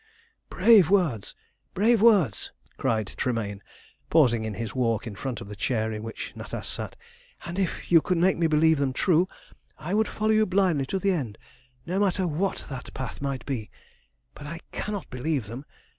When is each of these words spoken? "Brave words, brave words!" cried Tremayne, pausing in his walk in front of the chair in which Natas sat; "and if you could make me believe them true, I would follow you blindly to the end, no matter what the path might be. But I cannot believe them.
"Brave 0.49 0.89
words, 0.89 1.35
brave 1.75 2.01
words!" 2.01 2.51
cried 2.75 3.05
Tremayne, 3.05 3.61
pausing 4.09 4.45
in 4.45 4.55
his 4.55 4.73
walk 4.73 5.05
in 5.05 5.13
front 5.13 5.41
of 5.41 5.47
the 5.47 5.55
chair 5.55 5.91
in 5.91 6.01
which 6.01 6.33
Natas 6.35 6.65
sat; 6.65 6.95
"and 7.45 7.59
if 7.59 7.91
you 7.91 8.01
could 8.01 8.17
make 8.17 8.35
me 8.35 8.47
believe 8.47 8.79
them 8.79 8.93
true, 8.93 9.27
I 9.77 9.93
would 9.93 10.07
follow 10.07 10.31
you 10.31 10.47
blindly 10.47 10.87
to 10.87 10.97
the 10.97 11.11
end, 11.11 11.37
no 11.85 11.99
matter 11.99 12.25
what 12.25 12.65
the 12.67 12.91
path 12.91 13.21
might 13.21 13.45
be. 13.45 13.69
But 14.33 14.47
I 14.47 14.61
cannot 14.71 15.07
believe 15.11 15.45
them. 15.45 15.65